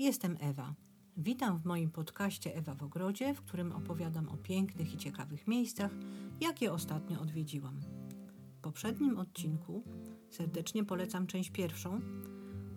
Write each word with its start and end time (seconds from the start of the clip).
Jestem 0.00 0.36
Ewa. 0.40 0.74
Witam 1.16 1.58
w 1.58 1.64
moim 1.64 1.90
podcaście 1.90 2.56
Ewa 2.56 2.74
w 2.74 2.82
Ogrodzie, 2.82 3.34
w 3.34 3.42
którym 3.42 3.72
opowiadam 3.72 4.28
o 4.28 4.36
pięknych 4.36 4.94
i 4.94 4.96
ciekawych 4.96 5.46
miejscach, 5.46 5.90
jakie 6.40 6.72
ostatnio 6.72 7.20
odwiedziłam. 7.20 7.80
W 8.58 8.60
poprzednim 8.60 9.18
odcinku, 9.18 9.82
serdecznie 10.30 10.84
polecam 10.84 11.26
część 11.26 11.50
pierwszą, 11.50 12.00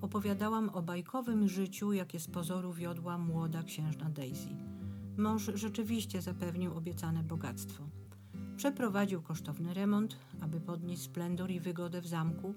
opowiadałam 0.01 0.69
o 0.69 0.81
bajkowym 0.81 1.47
życiu, 1.47 1.93
jakie 1.93 2.19
z 2.19 2.27
pozoru 2.27 2.73
wiodła 2.73 3.17
młoda 3.17 3.63
księżna 3.63 4.09
Daisy. 4.09 4.55
Mąż 5.17 5.51
rzeczywiście 5.53 6.21
zapewnił 6.21 6.77
obiecane 6.77 7.23
bogactwo. 7.23 7.83
Przeprowadził 8.57 9.21
kosztowny 9.21 9.73
remont, 9.73 10.17
aby 10.41 10.61
podnieść 10.61 11.01
splendor 11.01 11.51
i 11.51 11.59
wygodę 11.59 12.01
w 12.01 12.07
zamku. 12.07 12.53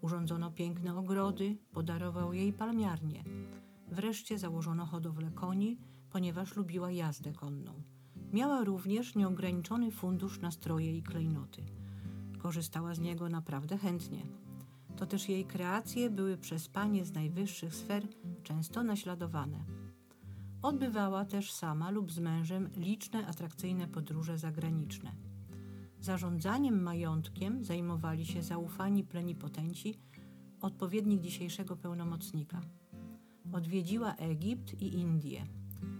Urządzono 0.00 0.50
piękne 0.50 0.98
ogrody, 0.98 1.56
podarował 1.72 2.32
jej 2.32 2.52
palmiarnię. 2.52 3.24
Wreszcie 3.90 4.38
założono 4.38 4.86
hodowlę 4.86 5.30
koni, 5.34 5.78
ponieważ 6.10 6.56
lubiła 6.56 6.90
jazdę 6.90 7.32
konną. 7.32 7.82
Miała 8.32 8.64
również 8.64 9.14
nieograniczony 9.14 9.90
fundusz 9.90 10.40
na 10.40 10.50
stroje 10.50 10.96
i 10.96 11.02
klejnoty. 11.02 11.62
Korzystała 12.38 12.94
z 12.94 12.98
niego 12.98 13.28
naprawdę 13.28 13.78
chętnie. 13.78 14.22
To 14.96 15.06
też 15.06 15.28
jej 15.28 15.44
kreacje 15.44 16.10
były 16.10 16.36
przez 16.36 16.68
panie 16.68 17.04
z 17.04 17.12
najwyższych 17.12 17.74
sfer 17.74 18.06
często 18.42 18.82
naśladowane. 18.82 19.64
Odbywała 20.62 21.24
też 21.24 21.52
sama 21.52 21.90
lub 21.90 22.12
z 22.12 22.18
mężem 22.18 22.68
liczne 22.76 23.26
atrakcyjne 23.26 23.88
podróże 23.88 24.38
zagraniczne. 24.38 25.12
Zarządzaniem 26.00 26.82
majątkiem 26.82 27.64
zajmowali 27.64 28.26
się 28.26 28.42
zaufani 28.42 29.04
plenipotenci, 29.04 29.98
odpowiednik 30.60 31.20
dzisiejszego 31.20 31.76
pełnomocnika. 31.76 32.60
Odwiedziła 33.52 34.14
Egipt 34.14 34.82
i 34.82 34.94
Indię. 34.94 35.46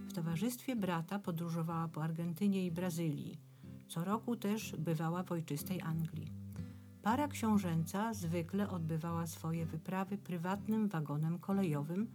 W 0.07 0.13
towarzystwie 0.13 0.75
brata 0.75 1.19
podróżowała 1.19 1.87
po 1.87 2.03
Argentynie 2.03 2.65
i 2.65 2.71
Brazylii. 2.71 3.39
Co 3.87 4.03
roku 4.03 4.35
też 4.35 4.75
bywała 4.77 5.23
w 5.23 5.31
ojczystej 5.31 5.81
Anglii. 5.81 6.33
Para 7.01 7.27
książęca 7.27 8.13
zwykle 8.13 8.69
odbywała 8.69 9.27
swoje 9.27 9.65
wyprawy 9.65 10.17
prywatnym 10.17 10.87
wagonem 10.87 11.39
kolejowym 11.39 12.07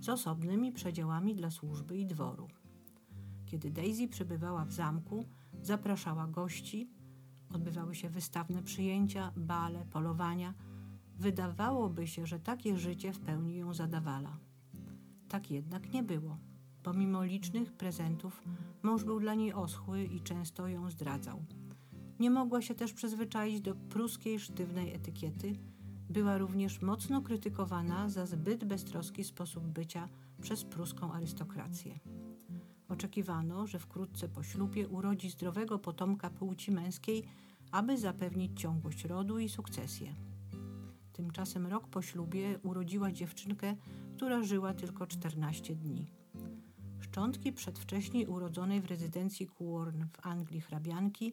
z 0.00 0.08
osobnymi 0.08 0.72
przedziałami 0.72 1.34
dla 1.34 1.50
służby 1.50 1.98
i 1.98 2.06
dworu. 2.06 2.48
Kiedy 3.46 3.70
Daisy 3.70 4.08
przebywała 4.08 4.64
w 4.64 4.72
zamku, 4.72 5.24
zapraszała 5.62 6.26
gości, 6.26 6.90
odbywały 7.54 7.94
się 7.94 8.08
wystawne 8.08 8.62
przyjęcia, 8.62 9.32
bale, 9.36 9.84
polowania. 9.90 10.54
Wydawałoby 11.18 12.06
się, 12.06 12.26
że 12.26 12.40
takie 12.40 12.76
życie 12.76 13.12
w 13.12 13.20
pełni 13.20 13.56
ją 13.56 13.74
zadawala. 13.74 14.45
Tak 15.28 15.50
jednak 15.50 15.92
nie 15.92 16.02
było. 16.02 16.36
Pomimo 16.82 17.24
licznych 17.24 17.72
prezentów, 17.72 18.42
mąż 18.82 19.04
był 19.04 19.20
dla 19.20 19.34
niej 19.34 19.52
oschły 19.52 20.04
i 20.04 20.20
często 20.20 20.68
ją 20.68 20.90
zdradzał. 20.90 21.44
Nie 22.18 22.30
mogła 22.30 22.62
się 22.62 22.74
też 22.74 22.92
przyzwyczaić 22.92 23.60
do 23.60 23.74
pruskiej 23.74 24.40
sztywnej 24.40 24.94
etykiety. 24.94 25.52
Była 26.10 26.38
również 26.38 26.82
mocno 26.82 27.22
krytykowana 27.22 28.08
za 28.08 28.26
zbyt 28.26 28.64
beztroski 28.64 29.24
sposób 29.24 29.64
bycia 29.64 30.08
przez 30.42 30.64
pruską 30.64 31.12
arystokrację. 31.12 31.98
Oczekiwano, 32.88 33.66
że 33.66 33.78
wkrótce 33.78 34.28
po 34.28 34.42
ślubie 34.42 34.88
urodzi 34.88 35.30
zdrowego 35.30 35.78
potomka 35.78 36.30
płci 36.30 36.72
męskiej, 36.72 37.24
aby 37.72 37.98
zapewnić 37.98 38.60
ciągłość 38.60 39.04
rodu 39.04 39.38
i 39.38 39.48
sukcesję. 39.48 40.14
Tymczasem 41.16 41.66
rok 41.66 41.88
po 41.88 42.02
ślubie 42.02 42.58
urodziła 42.62 43.12
dziewczynkę, 43.12 43.76
która 44.16 44.42
żyła 44.42 44.74
tylko 44.74 45.06
14 45.06 45.76
dni. 45.76 46.06
Szczątki 47.00 47.52
przedwcześnie 47.52 48.28
urodzonej 48.28 48.80
w 48.80 48.86
rezydencji 48.86 49.46
Kuorn 49.46 50.04
w 50.12 50.26
Anglii 50.26 50.60
hrabianki 50.60 51.32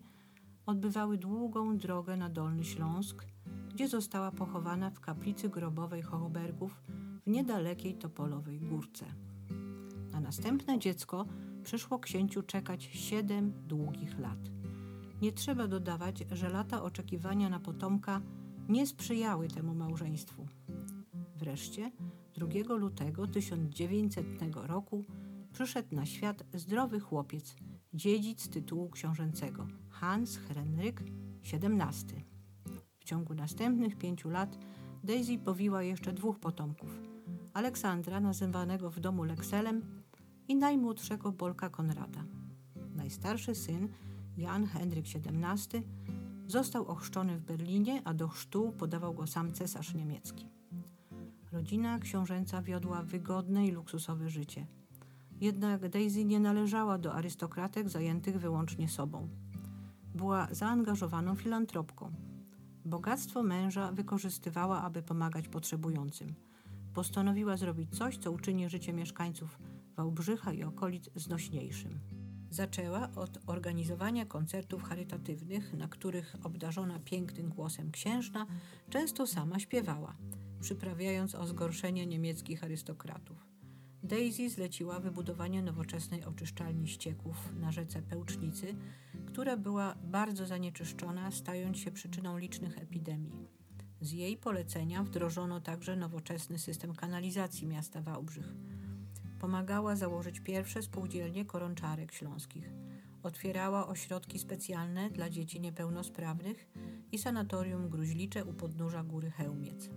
odbywały 0.65 1.17
długą 1.17 1.77
drogę 1.77 2.17
na 2.17 2.29
Dolny 2.29 2.63
Śląsk, 2.63 3.25
gdzie 3.73 3.87
została 3.87 4.31
pochowana 4.31 4.89
w 4.89 4.99
kaplicy 4.99 5.49
grobowej 5.49 6.01
Hochbergów 6.01 6.81
w 7.25 7.29
niedalekiej 7.29 7.95
Topolowej 7.95 8.59
Górce. 8.59 9.05
Na 10.11 10.19
następne 10.19 10.79
dziecko 10.79 11.25
przyszło 11.63 11.99
księciu 11.99 12.43
czekać 12.43 12.83
siedem 12.83 13.53
długich 13.67 14.19
lat. 14.19 14.39
Nie 15.21 15.31
trzeba 15.31 15.67
dodawać, 15.67 16.23
że 16.31 16.49
lata 16.49 16.83
oczekiwania 16.83 17.49
na 17.49 17.59
potomka 17.59 18.21
nie 18.69 18.87
sprzyjały 18.87 19.47
temu 19.47 19.75
małżeństwu. 19.75 20.47
Wreszcie 21.35 21.91
2 22.35 22.75
lutego 22.75 23.27
1900 23.27 24.55
roku 24.55 25.05
przyszedł 25.53 25.95
na 25.95 26.05
świat 26.05 26.43
zdrowy 26.53 26.99
chłopiec, 26.99 27.55
dziedzic 27.93 28.49
tytułu 28.49 28.89
książęcego 28.89 29.67
Hans 29.89 30.37
Henryk 30.37 31.03
XVII. 31.53 32.23
W 32.99 33.03
ciągu 33.03 33.33
następnych 33.33 33.97
pięciu 33.97 34.29
lat 34.29 34.57
Daisy 35.03 35.37
powiła 35.37 35.83
jeszcze 35.83 36.13
dwóch 36.13 36.39
potomków: 36.39 36.99
Aleksandra, 37.53 38.19
nazywanego 38.19 38.89
w 38.89 38.99
domu 38.99 39.23
Lekselem, 39.23 40.03
i 40.47 40.55
najmłodszego 40.55 41.31
Bolka 41.31 41.69
Konrada. 41.69 42.23
Najstarszy 42.95 43.55
syn, 43.55 43.89
Jan 44.37 44.65
Henryk 44.65 45.05
XVII, 45.05 45.83
został 46.47 46.87
ochrzczony 46.87 47.37
w 47.37 47.41
Berlinie, 47.41 48.01
a 48.05 48.13
do 48.13 48.27
chrztu 48.27 48.71
podawał 48.71 49.13
go 49.13 49.27
sam 49.27 49.53
cesarz 49.53 49.93
niemiecki. 49.93 50.49
Rodzina 51.51 51.99
książęca 51.99 52.61
wiodła 52.61 53.03
wygodne 53.03 53.67
i 53.67 53.71
luksusowe 53.71 54.29
życie. 54.29 54.67
Jednak 55.41 55.89
Daisy 55.89 56.25
nie 56.25 56.39
należała 56.39 56.97
do 56.97 57.13
arystokratek 57.13 57.89
zajętych 57.89 58.39
wyłącznie 58.39 58.89
sobą. 58.89 59.29
Była 60.15 60.47
zaangażowaną 60.51 61.35
filantropką. 61.35 62.11
Bogactwo 62.85 63.43
męża 63.43 63.91
wykorzystywała, 63.91 64.81
aby 64.81 65.01
pomagać 65.01 65.47
potrzebującym. 65.47 66.35
Postanowiła 66.93 67.57
zrobić 67.57 67.97
coś, 67.97 68.17
co 68.17 68.31
uczyni 68.31 68.69
życie 68.69 68.93
mieszkańców 68.93 69.59
Wałbrzycha 69.95 70.53
i 70.53 70.63
okolic 70.63 71.09
znośniejszym. 71.15 71.99
Zaczęła 72.53 73.09
od 73.15 73.39
organizowania 73.47 74.25
koncertów 74.25 74.83
charytatywnych, 74.83 75.73
na 75.73 75.87
których 75.87 76.35
obdarzona 76.43 76.99
pięknym 76.99 77.49
głosem 77.49 77.91
księżna 77.91 78.45
często 78.89 79.27
sama 79.27 79.59
śpiewała, 79.59 80.15
przyprawiając 80.61 81.35
o 81.35 81.47
zgorszenie 81.47 82.05
niemieckich 82.05 82.63
arystokratów. 82.63 83.37
Daisy 84.03 84.49
zleciła 84.49 84.99
wybudowanie 84.99 85.61
nowoczesnej 85.61 86.23
oczyszczalni 86.25 86.87
ścieków 86.87 87.35
na 87.59 87.71
rzece 87.71 88.01
Pełcznicy, 88.01 88.75
która 89.25 89.57
była 89.57 89.95
bardzo 90.03 90.45
zanieczyszczona, 90.45 91.31
stając 91.31 91.77
się 91.77 91.91
przyczyną 91.91 92.37
licznych 92.37 92.77
epidemii. 92.77 93.47
Z 94.01 94.11
jej 94.11 94.37
polecenia 94.37 95.03
wdrożono 95.03 95.61
także 95.61 95.95
nowoczesny 95.95 96.59
system 96.59 96.95
kanalizacji 96.95 97.67
miasta 97.67 98.01
Wałbrzych. 98.01 98.53
Pomagała 99.43 99.95
założyć 99.95 100.39
pierwsze 100.39 100.81
spółdzielnie 100.81 101.45
koronczarek 101.45 102.11
śląskich. 102.11 102.69
Otwierała 103.23 103.87
ośrodki 103.87 104.39
specjalne 104.39 105.09
dla 105.09 105.29
dzieci 105.29 105.61
niepełnosprawnych 105.61 106.67
i 107.11 107.17
sanatorium 107.17 107.89
gruźlicze 107.89 108.45
u 108.45 108.53
podnóża 108.53 109.03
góry 109.03 109.31
Chełmiec. 109.31 109.89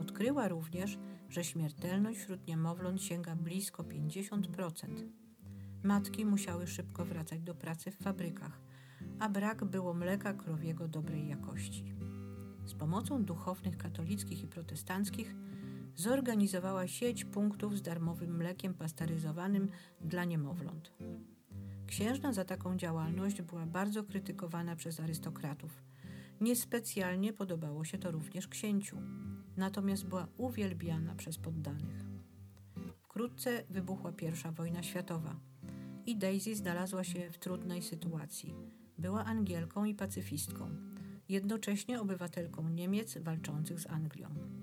Odkryła 0.00 0.48
również, 0.48 0.98
że 1.28 1.44
śmiertelność 1.44 2.18
wśród 2.18 2.46
niemowląt 2.46 3.02
sięga 3.02 3.36
blisko 3.36 3.82
50%. 3.82 5.08
Matki 5.82 6.26
musiały 6.26 6.66
szybko 6.66 7.04
wracać 7.04 7.40
do 7.40 7.54
pracy 7.54 7.90
w 7.90 7.96
fabrykach, 7.96 8.60
a 9.18 9.28
brak 9.28 9.64
było 9.64 9.94
mleka 9.94 10.34
krowiego 10.34 10.88
dobrej 10.88 11.28
jakości. 11.28 11.94
Z 12.66 12.74
pomocą 12.74 13.24
duchownych 13.24 13.76
katolickich 13.76 14.42
i 14.42 14.46
protestanckich 14.46 15.34
zorganizowała 15.96 16.88
sieć 16.88 17.24
punktów 17.24 17.76
z 17.76 17.82
darmowym 17.82 18.36
mlekiem 18.36 18.74
pasteryzowanym 18.74 19.68
dla 20.00 20.24
niemowląt. 20.24 20.92
Księżna 21.86 22.32
za 22.32 22.44
taką 22.44 22.76
działalność 22.76 23.42
była 23.42 23.66
bardzo 23.66 24.04
krytykowana 24.04 24.76
przez 24.76 25.00
arystokratów. 25.00 25.82
Niespecjalnie 26.40 27.32
podobało 27.32 27.84
się 27.84 27.98
to 27.98 28.10
również 28.10 28.48
księciu, 28.48 28.96
natomiast 29.56 30.06
była 30.06 30.28
uwielbiana 30.36 31.14
przez 31.14 31.38
poddanych. 31.38 32.04
Wkrótce 33.02 33.64
wybuchła 33.70 34.10
I 34.10 34.54
wojna 34.54 34.82
światowa 34.82 35.36
i 36.06 36.16
Daisy 36.16 36.54
znalazła 36.54 37.04
się 37.04 37.30
w 37.30 37.38
trudnej 37.38 37.82
sytuacji. 37.82 38.54
Była 38.98 39.24
Angielką 39.24 39.84
i 39.84 39.94
pacyfistką, 39.94 40.70
jednocześnie 41.28 42.00
obywatelką 42.00 42.68
Niemiec 42.68 43.18
walczących 43.18 43.80
z 43.80 43.86
Anglią 43.86 44.55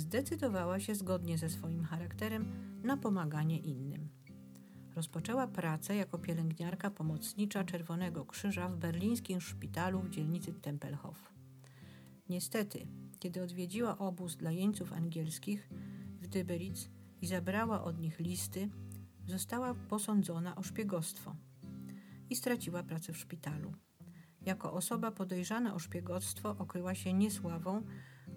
zdecydowała 0.00 0.80
się 0.80 0.94
zgodnie 0.94 1.38
ze 1.38 1.50
swoim 1.50 1.84
charakterem 1.84 2.52
na 2.82 2.96
pomaganie 2.96 3.58
innym. 3.58 4.08
Rozpoczęła 4.94 5.46
pracę 5.46 5.96
jako 5.96 6.18
pielęgniarka 6.18 6.90
pomocnicza 6.90 7.64
Czerwonego 7.64 8.24
Krzyża 8.24 8.68
w 8.68 8.76
berlińskim 8.76 9.40
szpitalu 9.40 10.00
w 10.00 10.10
dzielnicy 10.10 10.52
Tempelhof. 10.52 11.32
Niestety, 12.28 12.86
kiedy 13.18 13.42
odwiedziła 13.42 13.98
obóz 13.98 14.36
dla 14.36 14.50
jeńców 14.50 14.92
angielskich 14.92 15.68
w 16.20 16.28
Dyberitz, 16.28 16.90
i 17.22 17.26
zabrała 17.26 17.84
od 17.84 17.98
nich 17.98 18.18
listy, 18.18 18.68
została 19.26 19.74
posądzona 19.74 20.56
o 20.56 20.62
szpiegostwo 20.62 21.36
i 22.30 22.36
straciła 22.36 22.82
pracę 22.82 23.12
w 23.12 23.18
szpitalu. 23.18 23.72
Jako 24.40 24.72
osoba 24.72 25.10
podejrzana 25.10 25.74
o 25.74 25.78
szpiegostwo 25.78 26.56
okryła 26.58 26.94
się 26.94 27.12
niesławą, 27.12 27.82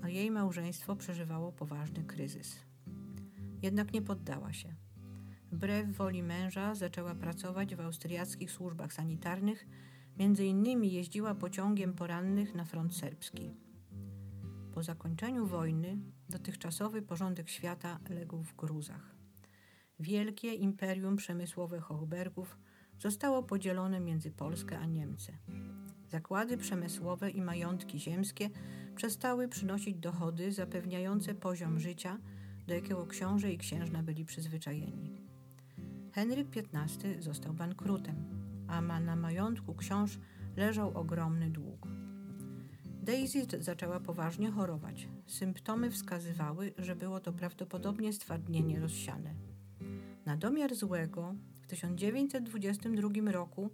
a 0.04 0.10
jej 0.10 0.32
małżeństwo 0.32 0.96
przeżywało 0.96 1.52
poważny 1.52 2.04
kryzys. 2.04 2.60
Jednak 3.62 3.94
nie 3.94 4.02
poddała 4.02 4.54
się. 4.54 4.76
Wbrew 5.52 5.98
woli 5.98 6.24
męża 6.24 6.76
zaczęła 6.76 7.16
pracować 7.16 7.76
w 7.76 7.80
austriackich 7.80 8.52
służbach 8.52 8.94
sanitarnych, 8.94 9.66
między 10.18 10.46
innymi 10.46 10.94
jeździła 10.94 11.36
pociągiem 11.36 11.94
porannych 11.94 12.56
na 12.56 12.66
front 12.66 12.96
serbski. 12.96 13.52
Po 14.74 14.84
zakończeniu 14.84 15.46
wojny 15.46 15.98
dotychczasowy 16.30 17.02
porządek 17.02 17.50
świata 17.50 18.00
legł 18.10 18.44
w 18.44 18.56
gruzach. 18.56 19.16
Wielkie 20.00 20.54
imperium 20.54 21.16
przemysłowe 21.16 21.80
Hochbergów 21.80 22.58
zostało 23.00 23.44
podzielone 23.44 24.00
między 24.00 24.32
Polskę 24.32 24.80
a 24.80 24.86
Niemcy. 24.86 25.38
Zakłady 26.13 26.57
przemysłowe 26.57 27.30
i 27.30 27.42
majątki 27.42 28.00
ziemskie 28.00 28.50
przestały 28.95 29.48
przynosić 29.48 29.98
dochody 29.98 30.51
zapewniające 30.51 31.36
poziom 31.36 31.80
życia, 31.80 32.18
do 32.68 32.74
jakiego 32.74 33.07
książę 33.07 33.51
i 33.51 33.57
księżna 33.57 34.04
byli 34.04 34.25
przyzwyczajeni. 34.25 35.21
Henryk 36.12 36.48
XV 36.57 37.21
został 37.21 37.54
bankrutem, 37.54 38.15
a 38.68 38.81
na 38.81 39.15
majątku 39.15 39.75
książ 39.75 40.19
leżał 40.57 40.98
ogromny 40.98 41.50
dług. 41.50 41.88
Daisy 43.04 43.45
zaczęła 43.60 44.00
poważnie 44.00 44.51
chorować. 44.51 45.07
Symptomy 45.27 45.92
wskazywały, 45.92 46.74
że 46.77 46.95
było 46.95 47.19
to 47.19 47.33
prawdopodobnie 47.33 48.13
stwardnienie 48.13 48.80
rozsiane. 48.80 49.36
Na 50.25 50.38
domiar 50.38 50.75
złego 50.75 51.36
w 51.62 51.68
1922 51.68 53.31
roku 53.31 53.69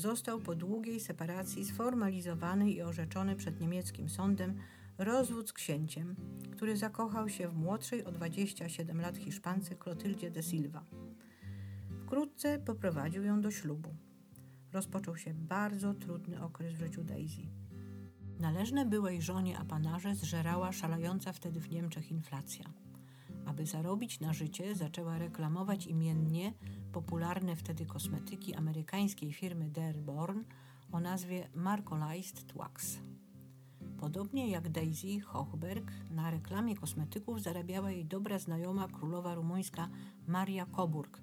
został 0.00 0.40
po 0.40 0.54
długiej 0.54 1.00
separacji 1.00 1.64
sformalizowany 1.64 2.70
i 2.70 2.82
orzeczony 2.82 3.36
przed 3.36 3.60
niemieckim 3.60 4.08
sądem 4.08 4.54
rozwód 4.98 5.48
z 5.48 5.52
księciem, 5.52 6.16
który 6.52 6.76
zakochał 6.76 7.28
się 7.28 7.48
w 7.48 7.54
młodszej 7.54 8.04
o 8.04 8.12
27 8.12 9.00
lat 9.00 9.16
Hiszpance 9.16 9.76
Clotyldzie 9.76 10.30
de 10.30 10.42
Silva. 10.42 10.84
Wkrótce 12.04 12.58
poprowadził 12.58 13.24
ją 13.24 13.40
do 13.40 13.50
ślubu. 13.50 13.94
Rozpoczął 14.72 15.16
się 15.16 15.34
bardzo 15.34 15.94
trudny 15.94 16.42
okres 16.42 16.72
w 16.72 16.78
życiu 16.78 17.04
Daisy. 17.04 17.42
Należne 18.38 18.86
byłej 18.86 19.22
żonie 19.22 19.58
apanarze 19.58 20.14
zżerała 20.14 20.72
szalająca 20.72 21.32
wtedy 21.32 21.60
w 21.60 21.70
Niemczech 21.70 22.10
inflacja. 22.10 22.64
Aby 23.46 23.66
zarobić 23.66 24.20
na 24.20 24.32
życie, 24.32 24.74
zaczęła 24.74 25.18
reklamować 25.18 25.86
imiennie 25.86 26.52
popularne 26.92 27.56
wtedy 27.56 27.86
kosmetyki 27.86 28.54
amerykańskiej 28.54 29.32
firmy 29.32 29.70
Dearborn 29.70 30.44
o 30.92 31.00
nazwie 31.00 31.48
Marcolized 31.54 32.52
Wax. 32.52 32.98
Podobnie 33.98 34.48
jak 34.48 34.68
Daisy 34.68 35.20
Hochberg, 35.20 35.92
na 36.10 36.30
reklamie 36.30 36.76
kosmetyków 36.76 37.42
zarabiała 37.42 37.90
jej 37.90 38.04
dobra 38.04 38.38
znajoma 38.38 38.88
królowa 38.88 39.34
rumuńska 39.34 39.88
Maria 40.26 40.66
Coburg, 40.66 41.22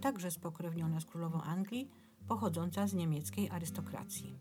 także 0.00 0.30
spokrewniona 0.30 1.00
z 1.00 1.04
królową 1.04 1.42
Anglii, 1.42 1.90
pochodząca 2.28 2.86
z 2.86 2.94
niemieckiej 2.94 3.50
arystokracji. 3.50 4.38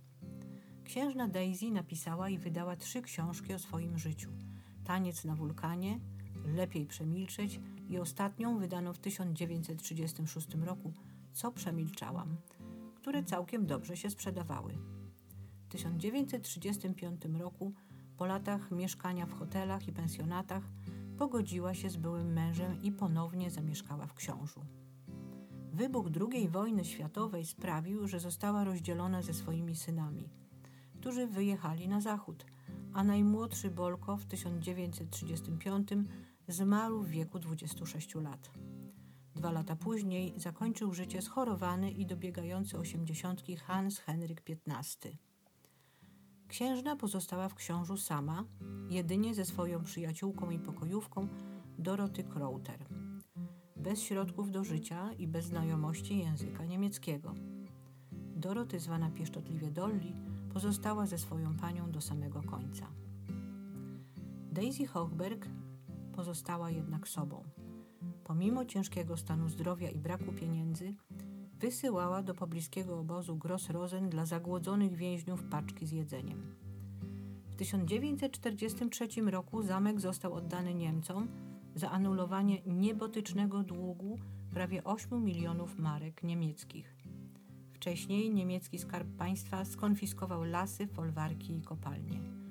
Księżna 0.84 1.28
Daisy 1.28 1.72
napisała 1.72 2.30
i 2.30 2.38
wydała 2.38 2.76
trzy 2.76 3.02
książki 3.02 3.54
o 3.54 3.60
swoim 3.60 3.98
życiu: 3.98 4.30
Taniec 4.84 5.26
na 5.26 5.36
wulkanie, 5.36 6.00
Lepiej 6.46 6.86
przemilczeć 6.86 7.60
i 7.90 7.98
ostatnią 7.98 8.58
wydano 8.58 8.94
w 8.94 9.00
1936 9.00 10.48
roku 10.56 10.94
Co 11.34 11.52
przemilczałam, 11.52 12.38
które 12.96 13.24
całkiem 13.24 13.66
dobrze 13.66 13.98
się 13.98 14.10
sprzedawały. 14.10 14.78
W 15.66 15.68
1935 15.68 17.26
roku, 17.26 17.74
po 18.18 18.26
latach 18.26 18.72
mieszkania 18.72 19.26
w 19.26 19.34
hotelach 19.34 19.88
i 19.88 19.94
pensjonatach, 19.94 20.64
pogodziła 21.18 21.74
się 21.74 21.90
z 21.90 21.98
byłym 21.98 22.34
mężem 22.34 22.84
i 22.84 22.92
ponownie 22.92 23.52
zamieszkała 23.52 24.08
w 24.08 24.14
książu. 24.14 24.62
Wybuch 25.74 26.08
II 26.32 26.50
wojny 26.50 26.86
światowej 26.86 27.46
sprawił, 27.46 28.08
że 28.08 28.20
została 28.20 28.64
rozdzielona 28.64 29.22
ze 29.22 29.34
swoimi 29.34 29.76
synami, 29.76 30.30
którzy 31.00 31.28
wyjechali 31.28 31.88
na 31.88 32.02
zachód, 32.02 32.46
a 32.94 33.04
najmłodszy 33.04 33.72
Bolko 33.72 34.18
w 34.18 34.26
1935 34.26 35.90
zmarł 36.48 37.02
w 37.02 37.10
wieku 37.10 37.40
26 37.40 38.16
lat. 38.16 38.52
Dwa 39.36 39.52
lata 39.52 39.76
później 39.76 40.34
zakończył 40.38 40.94
życie 40.94 41.22
schorowany 41.22 41.92
i 41.92 42.06
dobiegający 42.06 42.78
osiemdziesiątki 42.78 43.56
Hans 43.58 44.00
Henryk 44.00 44.44
XV. 44.50 45.10
Księżna 46.48 46.96
pozostała 46.96 47.50
w 47.50 47.56
książu 47.56 47.98
sama, 47.98 48.44
jedynie 48.90 49.36
ze 49.36 49.46
swoją 49.46 49.84
przyjaciółką 49.84 50.50
i 50.50 50.60
pokojówką 50.60 51.28
Doroty 51.80 52.24
Krauter, 52.24 52.86
bez 53.76 54.02
środków 54.02 54.52
do 54.52 54.64
życia 54.64 55.14
i 55.14 55.28
bez 55.28 55.46
znajomości 55.46 56.18
języka 56.18 56.66
niemieckiego. 56.66 57.34
Doroty, 58.36 58.80
zwana 58.80 59.10
pieszczotliwie 59.10 59.72
Dolly, 59.72 60.14
pozostała 60.54 61.06
ze 61.06 61.18
swoją 61.18 61.58
panią 61.58 61.92
do 61.92 62.02
samego 62.02 62.44
końca. 62.44 62.88
Daisy 64.52 64.88
Hochberg 64.88 65.48
pozostała 66.16 66.72
jednak 66.72 67.08
sobą. 67.08 67.44
Pomimo 68.24 68.66
ciężkiego 68.66 69.18
stanu 69.18 69.50
zdrowia 69.50 69.90
i 69.90 70.00
braku 70.00 70.34
pieniędzy, 70.34 70.96
wysyłała 71.60 72.24
do 72.24 72.34
pobliskiego 72.34 73.00
obozu 73.00 73.36
Gross 73.36 73.70
Rosen 73.70 74.10
dla 74.10 74.26
zagłodzonych 74.26 74.96
więźniów 74.96 75.44
paczki 75.44 75.86
z 75.86 75.92
jedzeniem. 75.92 76.56
W 77.52 77.56
1943 77.56 79.08
roku 79.22 79.64
zamek 79.64 80.02
został 80.02 80.34
oddany 80.34 80.74
Niemcom 80.74 81.28
za 81.76 81.92
anulowanie 81.92 82.62
niebotycznego 82.66 83.64
długu 83.64 84.20
prawie 84.52 84.84
8 84.84 85.24
milionów 85.24 85.78
marek 85.78 86.24
niemieckich. 86.24 86.96
Wcześniej 87.74 88.34
niemiecki 88.34 88.80
skarb 88.80 89.08
państwa 89.18 89.66
skonfiskował 89.66 90.44
lasy, 90.44 90.88
folwarki 90.88 91.58
i 91.58 91.62
kopalnie. 91.62 92.45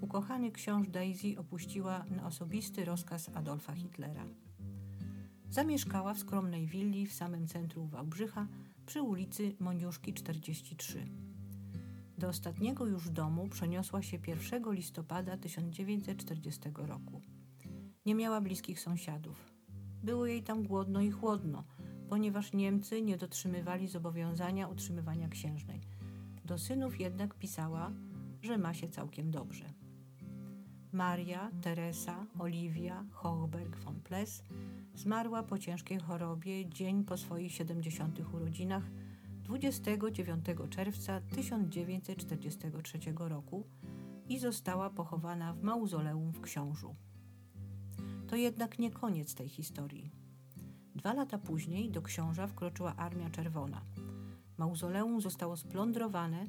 Ukochany 0.00 0.52
książ 0.52 0.88
Daisy 0.88 1.38
opuściła 1.38 2.04
na 2.16 2.26
osobisty 2.26 2.84
rozkaz 2.84 3.30
Adolfa 3.34 3.74
Hitlera. 3.74 4.24
Zamieszkała 5.50 6.14
w 6.14 6.18
skromnej 6.18 6.66
willi 6.66 7.06
w 7.06 7.12
samym 7.12 7.46
centrum 7.46 7.88
Wałbrzycha 7.88 8.46
przy 8.86 9.02
ulicy 9.02 9.56
Moniuszki 9.60 10.14
43. 10.14 11.06
Do 12.18 12.28
ostatniego 12.28 12.86
już 12.86 13.10
domu 13.10 13.48
przeniosła 13.48 14.02
się 14.02 14.18
1 14.26 14.72
listopada 14.72 15.36
1940 15.36 16.60
roku. 16.74 17.20
Nie 18.06 18.14
miała 18.14 18.40
bliskich 18.40 18.80
sąsiadów. 18.80 19.52
Było 20.02 20.26
jej 20.26 20.42
tam 20.42 20.62
głodno 20.62 21.00
i 21.00 21.10
chłodno, 21.10 21.64
ponieważ 22.08 22.52
Niemcy 22.52 23.02
nie 23.02 23.16
dotrzymywali 23.16 23.88
zobowiązania 23.88 24.68
utrzymywania 24.68 25.28
księżnej. 25.28 25.80
Do 26.44 26.58
synów 26.58 27.00
jednak 27.00 27.34
pisała, 27.34 27.92
że 28.42 28.58
ma 28.58 28.74
się 28.74 28.88
całkiem 28.88 29.30
dobrze. 29.30 29.75
Maria 30.96 31.50
Teresa 31.60 32.26
Oliwia 32.38 33.04
Hochberg 33.12 33.76
von 33.76 34.00
Pless 34.00 34.42
zmarła 34.94 35.42
po 35.42 35.58
ciężkiej 35.58 35.98
chorobie 35.98 36.68
dzień 36.68 37.04
po 37.04 37.16
swoich 37.16 37.52
70. 37.52 38.20
urodzinach 38.32 38.82
29 39.42 40.46
czerwca 40.70 41.20
1943 41.20 42.98
roku 43.16 43.66
i 44.28 44.38
została 44.38 44.90
pochowana 44.90 45.52
w 45.52 45.62
mauzoleum 45.62 46.32
w 46.32 46.40
Książu. 46.40 46.94
To 48.28 48.36
jednak 48.36 48.78
nie 48.78 48.90
koniec 48.90 49.34
tej 49.34 49.48
historii. 49.48 50.10
Dwa 50.94 51.12
lata 51.12 51.38
później 51.38 51.90
do 51.90 52.02
Książa 52.02 52.46
wkroczyła 52.46 52.96
Armia 52.96 53.30
Czerwona. 53.30 53.82
Mauzoleum 54.58 55.20
zostało 55.20 55.56
splądrowane, 55.56 56.46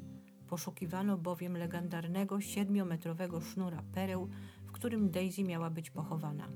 Poszukiwano 0.48 1.18
bowiem 1.18 1.58
legendarnego 1.58 2.42
siedmiometrowego 2.42 3.42
sznura 3.42 3.84
pereł, 3.94 4.30
w 4.66 4.72
którym 4.72 5.10
Daisy 5.10 5.44
miała 5.44 5.70
być 5.70 5.90
pochowana. 5.90 6.48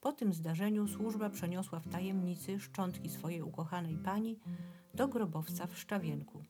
Po 0.00 0.12
tym 0.12 0.32
zdarzeniu 0.32 0.88
służba 0.88 1.30
przeniosła 1.30 1.80
w 1.80 1.88
tajemnicy 1.88 2.60
szczątki 2.60 3.10
swojej 3.10 3.42
ukochanej 3.42 3.96
pani 3.96 4.38
do 4.94 5.08
grobowca 5.08 5.66
w 5.66 5.78
Szczawienku. 5.78 6.42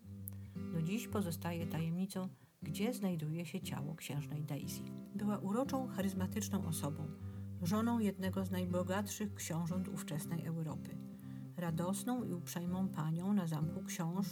Do 0.73 0.83
dziś 0.83 1.09
pozostaje 1.09 1.67
tajemnicą, 1.67 2.29
gdzie 2.63 2.95
znajduje 2.95 3.47
się 3.47 3.61
ciało 3.61 3.95
księżnej 3.95 4.45
Daisy. 4.45 4.83
Była 5.15 5.39
uroczą, 5.39 5.89
charyzmatyczną 5.89 6.67
osobą, 6.67 7.09
żoną 7.63 7.99
jednego 7.99 8.45
z 8.45 8.51
najbogatszych 8.51 9.35
książąt 9.35 9.89
ówczesnej 9.89 10.47
Europy. 10.47 10.97
Radosną 11.57 12.25
i 12.25 12.33
uprzejmą 12.33 12.89
panią 12.89 13.33
na 13.33 13.47
zamku 13.47 13.83
książ, 13.85 14.27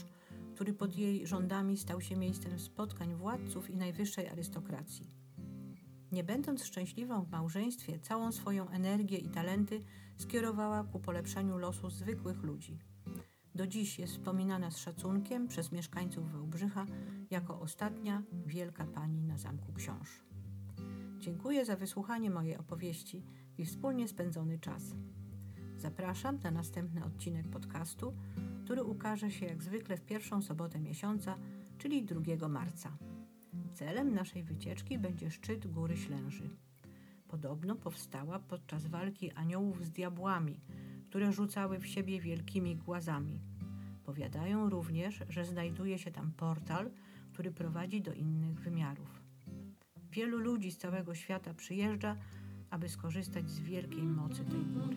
który 0.56 0.74
pod 0.74 0.96
jej 0.96 1.26
rządami 1.26 1.76
stał 1.76 2.00
się 2.00 2.16
miejscem 2.16 2.58
spotkań 2.58 3.14
władców 3.14 3.70
i 3.70 3.76
najwyższej 3.76 4.28
arystokracji. 4.28 5.10
Nie 6.12 6.24
będąc 6.24 6.64
szczęśliwą 6.64 7.22
w 7.22 7.30
małżeństwie, 7.30 7.98
całą 7.98 8.32
swoją 8.32 8.68
energię 8.68 9.18
i 9.18 9.28
talenty 9.28 9.80
skierowała 10.16 10.84
ku 10.84 11.00
polepszeniu 11.00 11.58
losu 11.58 11.90
zwykłych 11.90 12.42
ludzi. 12.42 12.78
Do 13.54 13.66
dziś 13.66 13.98
jest 13.98 14.12
wspominana 14.12 14.70
z 14.70 14.78
szacunkiem 14.78 15.48
przez 15.48 15.72
mieszkańców 15.72 16.32
Wałbrzycha 16.32 16.86
jako 17.30 17.60
ostatnia 17.60 18.22
wielka 18.46 18.86
pani 18.86 19.22
na 19.22 19.38
Zamku 19.38 19.72
Książ. 19.72 20.20
Dziękuję 21.18 21.64
za 21.64 21.76
wysłuchanie 21.76 22.30
mojej 22.30 22.56
opowieści 22.56 23.22
i 23.58 23.66
wspólnie 23.66 24.08
spędzony 24.08 24.58
czas. 24.58 24.82
Zapraszam 25.78 26.38
na 26.44 26.50
następny 26.50 27.04
odcinek 27.04 27.48
podcastu, 27.48 28.14
który 28.66 28.84
ukaże 28.84 29.30
się 29.30 29.46
jak 29.46 29.62
zwykle 29.62 29.96
w 29.96 30.04
pierwszą 30.04 30.42
sobotę 30.42 30.80
miesiąca, 30.80 31.38
czyli 31.78 32.04
2 32.04 32.48
marca. 32.48 32.96
Celem 33.74 34.14
naszej 34.14 34.42
wycieczki 34.42 34.98
będzie 34.98 35.30
szczyt 35.30 35.66
Góry 35.66 35.96
Ślęży. 35.96 36.50
Podobno 37.28 37.76
powstała 37.76 38.38
podczas 38.38 38.86
walki 38.86 39.32
aniołów 39.32 39.84
z 39.84 39.90
diabłami, 39.90 40.60
które 41.04 41.32
rzucały 41.32 41.78
w 41.78 41.86
siebie 41.86 42.20
wielkimi 42.20 42.76
głazami. 42.76 43.40
Powiadają 44.04 44.70
również, 44.70 45.22
że 45.28 45.44
znajduje 45.44 45.98
się 45.98 46.10
tam 46.10 46.32
portal, 46.32 46.90
który 47.32 47.52
prowadzi 47.52 48.02
do 48.02 48.12
innych 48.12 48.60
wymiarów. 48.60 49.22
Wielu 50.12 50.38
ludzi 50.38 50.72
z 50.72 50.78
całego 50.78 51.14
świata 51.14 51.54
przyjeżdża, 51.54 52.16
aby 52.70 52.88
skorzystać 52.88 53.50
z 53.50 53.60
wielkiej 53.60 54.02
mocy 54.02 54.44
tej 54.44 54.60
góry. 54.60 54.96